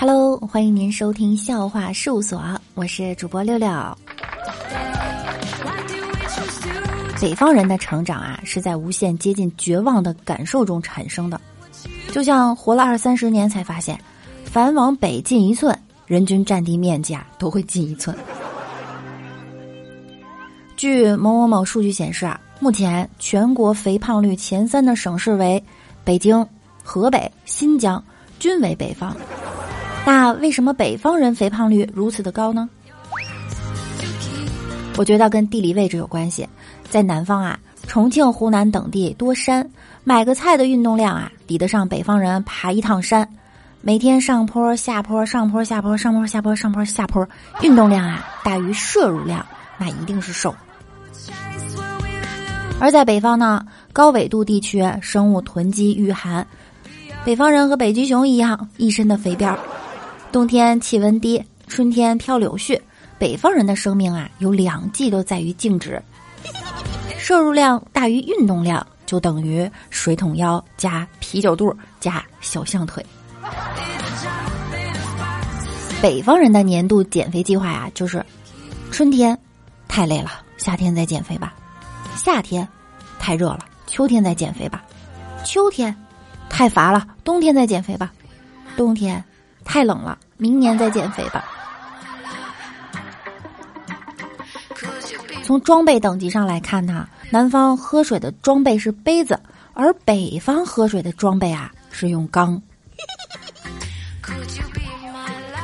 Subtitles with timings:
[0.00, 2.42] Hello，欢迎您收听笑话事务所，
[2.74, 3.68] 我是主播六六。
[7.20, 11.38] 北方人的成长啊，是在无限接近绝望的感受中产生的，
[12.10, 14.00] 就像活了二三十年才发现，
[14.46, 18.16] 凡往北进一寸，人均占地面积啊都会进一寸。
[20.76, 25.62] 据某某某数据显示啊，目前全国肥胖率前三的省市为
[26.04, 26.46] 北京、
[26.84, 28.02] 河北、新疆，
[28.38, 29.16] 均为北方。
[30.04, 32.68] 那为什么北方人肥胖率如此的高呢？
[34.98, 36.46] 我觉得跟地理位置有关系。
[36.88, 39.68] 在南方啊，重庆、湖南等地多山，
[40.04, 43.28] 买个菜的运动量啊，抵得上北方人爬一趟山。
[43.80, 47.26] 每天上坡下坡，上坡下坡，上坡下坡，上坡下坡，
[47.62, 49.44] 运动量啊大于摄入量，
[49.78, 50.54] 那一定是瘦。
[52.78, 56.46] 而在北方呢，高纬度地区生物囤积御寒，
[57.24, 59.56] 北方人和北极熊一样，一身的肥膘。
[60.30, 62.78] 冬天气温低，春天飘柳絮，
[63.18, 66.00] 北方人的生命啊，有两季都在于静止。
[67.18, 73.04] 摄入量大于运动量，就等于水桶腰加啤酒肚加小象腿。
[76.02, 78.24] 北方人的年度减肥计划呀、就是
[78.90, 79.36] 春天
[79.88, 81.54] 太累了，夏天再减肥吧；
[82.16, 82.66] 夏天
[83.18, 84.80] 太热了，秋天再减肥吧；
[85.44, 85.94] 秋天
[86.48, 88.08] 太乏了，冬天再减肥吧；
[88.76, 89.22] 冬天
[89.64, 91.44] 太冷了，明年再减肥吧。
[95.44, 99.38] 从装备等级上来看呢，南方喝水的装备是杯子，
[99.74, 102.60] 而北方喝水的装备啊是用缸。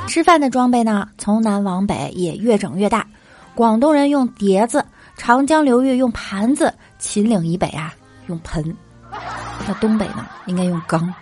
[0.06, 3.06] 吃饭的装备呢，从南往北也越整越大。
[3.54, 4.84] 广东人用碟子，
[5.24, 7.94] 长江流域用盘子，秦岭以北啊
[8.26, 8.76] 用盆。
[9.68, 11.14] 那东北呢，应该用缸。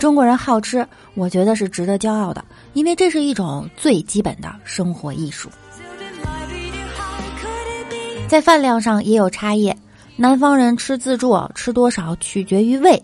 [0.00, 0.84] 中国人好吃，
[1.14, 5.48] 我觉得是值得骄傲的，因为这是一种最基本的生活艺术。
[8.26, 9.72] 在饭量上也有差异，
[10.16, 13.00] 南方人吃自助吃多少取决于胃，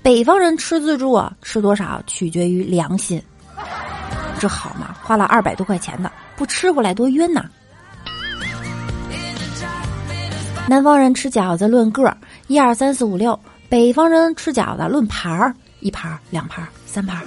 [0.00, 3.22] 北方人吃自助吃多少取决于良心。
[4.40, 7.44] 这好嘛，花了二百多块钱的，不吃回来多冤呐！
[10.66, 12.16] 南方人吃饺子论个儿，
[12.46, 13.38] 一二三四五六；
[13.68, 17.22] 北方人吃饺子论盘儿，一盘、两盘、三盘。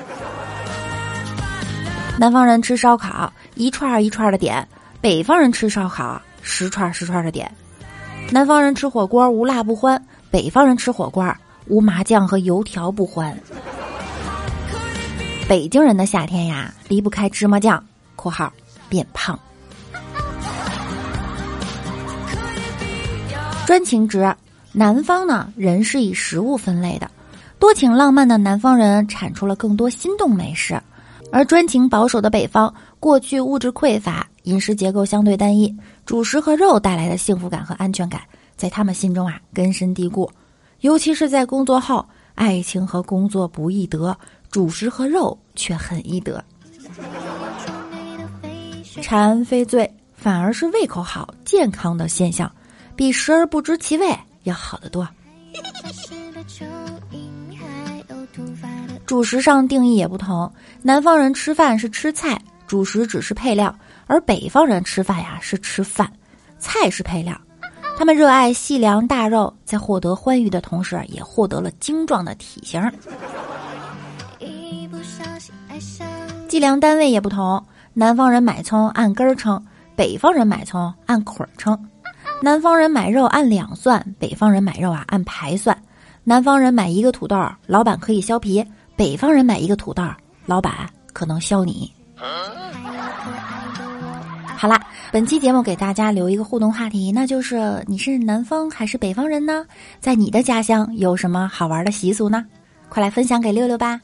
[2.17, 4.65] 南方人吃烧烤，一串一串的点；
[5.01, 7.49] 北方人吃烧烤，十串十串的点。
[8.31, 11.31] 南方人吃火锅无辣不欢，北方人吃火锅
[11.67, 13.37] 无麻酱和油条不欢。
[15.47, 17.81] 北京人的夏天呀，离不开芝麻酱
[18.17, 18.51] （括号
[18.89, 19.39] 变胖）。
[23.67, 24.33] 专情值，
[24.71, 27.11] 南方呢人是以食物分类的，
[27.59, 30.81] 多情浪漫的南方人产出了更多心动美食，
[31.33, 38.21] 而专情保守的北方过去物质匮乏，饮食结构相对单一，主食和肉带来的幸福感和安全感，
[38.55, 40.31] 在他们心中啊根深蒂固。
[40.79, 42.05] 尤其是在工作后，
[42.35, 44.17] 爱情和工作不易得，
[44.49, 46.41] 主食和肉却很易得。
[49.03, 52.49] 馋非罪，反而是胃口好、健康的现象，
[52.97, 54.13] 比食而不知其味
[54.43, 55.07] 要好得多。
[59.05, 63.73] 主食上定义也不同，南方人吃饭是吃菜，主食只是配料；
[64.07, 66.11] 而北方人吃饭呀是吃饭，
[66.59, 67.39] 菜是配料。
[67.97, 72.81] 他们热爱细粮大肉，在获得欢愉的同时，也获得了精壮的体型。
[76.47, 79.63] 计量单位也不同，南方人买葱按根儿称，
[79.95, 81.77] 北方人买葱按捆儿称。
[82.41, 85.75] 南方人买肉按两算，北方人买肉啊按排算。
[86.23, 88.63] 南方人买一个土豆，老板可以削皮；
[88.95, 90.03] 北方人买一个土豆，
[90.45, 90.73] 老板
[91.13, 91.91] 可能削你。
[94.55, 94.79] 好啦，
[95.11, 99.65] 本期节目给大家留一个互动话题，那就是你是南方还是北方人呢？
[99.99, 102.45] 在你的家乡有什么好玩的习俗呢？
[102.87, 103.99] 快来分享给六六吧。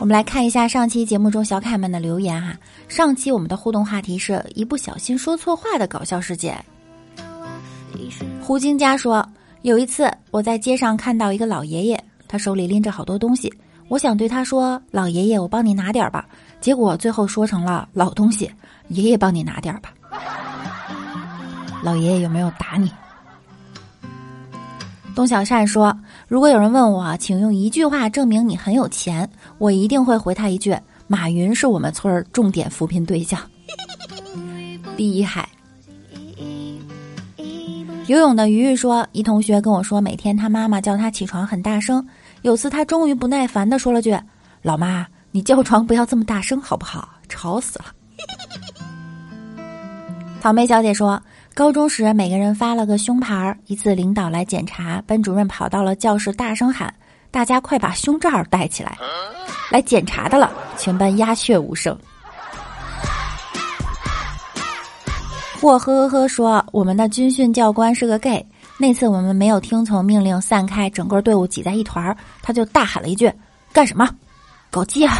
[0.00, 2.54] 我们来看一下上期节目中小可爱们的留言哈、
[2.88, 6.62] 上期我们的互动话题是一不小心说错话的搞笑事件。
[8.42, 9.24] 胡金佳说，
[9.62, 13.52] 有一次我在街上看到一个老爷爷，他手里拎着好多东西，
[13.88, 16.26] 我想对他说：“老爷爷，我帮你拿点儿吧。”
[16.60, 18.50] 结果最后说成了老东西，
[18.88, 19.92] 爷爷帮你拿点儿吧。
[21.84, 22.90] 老爷爷有没有打你？
[25.14, 25.96] 董小善说
[26.26, 30.76] ：“如果有人问我，请用一句话证明你很有钱，我一定会回他一句：
[31.08, 33.40] 马云是我们村儿重点扶贫对象。”
[34.96, 35.48] 厉害。
[38.06, 42.06] 游泳的鱼鱼说，一同学跟我说，每天他妈妈叫他起床很大声。
[42.42, 44.16] 有次他终于不耐烦的说了句
[44.62, 47.08] ：“老妈，你叫床不要这么大声好不好？
[47.28, 47.86] 吵死了。”
[50.40, 51.20] 草莓小姐说，
[51.52, 56.94] 高中时每个人发了个胸牌儿，一次领导来检查，班主任跑到了教室大声喊
[57.30, 58.96] ：“大家快把胸罩戴起来！”
[59.70, 61.98] 来检查的了，全班鸦雀无声。
[65.60, 68.46] 我呵呵呵说，我们的军训教官是个 gay。
[68.78, 73.28] 那次我们没有听从命令散开，整个队伍挤在一团儿，他就大喊了一句
[73.74, 74.08] ：“干什么？
[74.70, 75.18] 搞基啊！”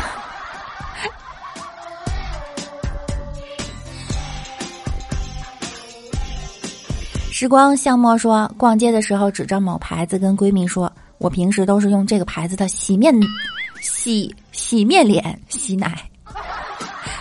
[7.33, 13.13] 时光向墨说，逛街的时候指着某牌子跟闺蜜说：“我平时都是用这个牌子的洗面
[13.81, 15.99] 洗洗面脸洗奶。”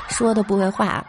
[0.09, 1.05] 说的不会话。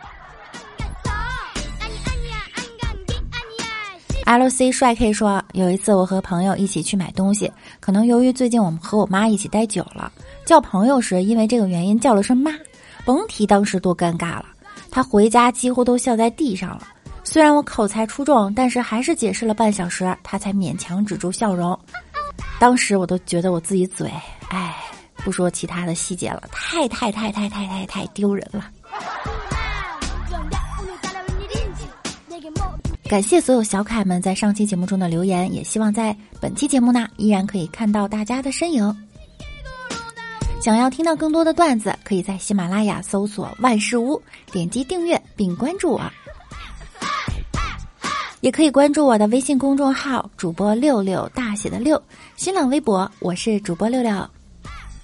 [4.24, 7.50] L C 帅 K 说，有一次我和朋友一起去买东西，
[7.80, 10.12] 可能由于最近我们和我妈一起待久了，
[10.44, 12.52] 叫朋友时因为这个原因叫了声妈，
[13.06, 14.44] 甭提当时多尴尬了。
[14.90, 16.88] 他回家几乎都笑在地上了。
[17.24, 21.78] 虽然我口才出众，但是还是解释了半小时，他才勉强止住笑容。
[22.58, 24.12] 当时我都觉得我自己嘴，
[24.50, 24.76] 哎，
[25.28, 28.70] 不说其他的细节了，太太太太太太太丢人了。
[33.06, 39.06] 感谢所有小可爱们在上期节目中的留言，也希望在本期节目呢依然可以看到大家的身影。
[40.62, 44.18] 想要听到更多的段子，可以在喜马拉雅搜索“万事屋”，
[44.50, 46.00] 点击订阅并关注我。
[48.40, 52.02] 也可以关注我的微信公众号“主播六六大写的六”，
[52.38, 54.26] 新浪微博我是主播六六。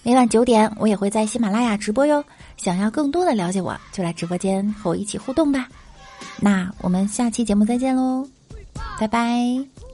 [0.04, 2.22] 每晚九点，我也会在喜马拉雅直播哟。
[2.58, 5.66] 想要更多的了解我，就来直播间和我一起互动吧。
[6.38, 8.28] 那我们下期节目再见喽，
[9.00, 9.93] 拜拜。